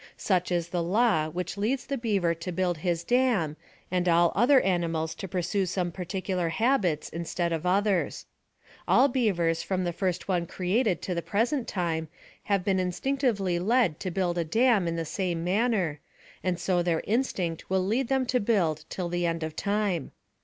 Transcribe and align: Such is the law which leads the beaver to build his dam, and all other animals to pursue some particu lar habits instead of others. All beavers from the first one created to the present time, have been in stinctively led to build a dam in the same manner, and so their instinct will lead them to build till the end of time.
Such 0.17 0.51
is 0.51 0.69
the 0.69 0.81
law 0.81 1.29
which 1.29 1.57
leads 1.57 1.85
the 1.85 1.95
beaver 1.95 2.33
to 2.33 2.51
build 2.51 2.79
his 2.79 3.03
dam, 3.03 3.55
and 3.91 4.09
all 4.09 4.31
other 4.33 4.59
animals 4.61 5.13
to 5.13 5.27
pursue 5.27 5.67
some 5.67 5.91
particu 5.91 6.37
lar 6.37 6.49
habits 6.49 7.07
instead 7.09 7.53
of 7.53 7.67
others. 7.67 8.25
All 8.87 9.07
beavers 9.09 9.61
from 9.61 9.83
the 9.83 9.93
first 9.93 10.27
one 10.27 10.47
created 10.47 11.03
to 11.03 11.13
the 11.13 11.21
present 11.21 11.67
time, 11.67 12.07
have 12.45 12.63
been 12.65 12.79
in 12.79 12.89
stinctively 12.89 13.63
led 13.63 13.99
to 13.99 14.09
build 14.09 14.39
a 14.39 14.43
dam 14.43 14.87
in 14.87 14.95
the 14.95 15.05
same 15.05 15.43
manner, 15.43 15.99
and 16.43 16.59
so 16.59 16.81
their 16.81 17.03
instinct 17.05 17.69
will 17.69 17.85
lead 17.85 18.07
them 18.07 18.25
to 18.25 18.39
build 18.39 18.85
till 18.89 19.07
the 19.07 19.27
end 19.27 19.43
of 19.43 19.55
time. 19.55 20.13